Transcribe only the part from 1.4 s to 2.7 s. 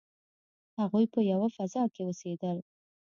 فضا کې اوسیدل.